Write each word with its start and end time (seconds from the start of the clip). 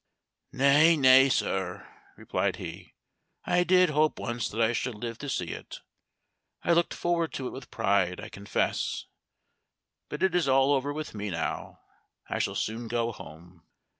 "Nay, 0.51 0.97
nay, 0.97 1.29
sir," 1.29 1.87
replied 2.17 2.55
he, 2.55 2.95
"I 3.45 3.63
did 3.63 3.91
hope 3.91 4.17
once 4.17 4.49
that 4.49 4.59
I 4.59 4.73
should 4.73 4.95
live 4.95 5.19
to 5.19 5.29
see 5.29 5.49
it 5.49 5.77
I 6.63 6.73
looked 6.73 6.95
forward 6.95 7.31
to 7.33 7.45
it 7.45 7.51
with 7.51 7.69
pride, 7.69 8.19
I 8.19 8.29
confess, 8.29 9.05
but 10.09 10.23
it 10.23 10.33
is 10.33 10.47
all 10.47 10.73
over 10.73 10.91
with 10.91 11.13
me 11.13 11.29
now 11.29 11.81
I 12.27 12.39
shall 12.39 12.55
soon 12.55 12.87
go 12.87 13.11
home!" 13.11 13.61